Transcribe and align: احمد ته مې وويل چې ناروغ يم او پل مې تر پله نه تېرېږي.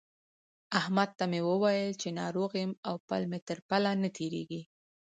احمد 0.79 1.09
ته 1.17 1.25
مې 1.31 1.41
وويل 1.49 1.91
چې 2.01 2.09
ناروغ 2.19 2.51
يم 2.61 2.71
او 2.87 2.95
پل 3.07 3.21
مې 3.29 3.39
تر 3.47 3.57
پله 3.69 3.91
نه 4.01 4.09
تېرېږي. 4.17 4.61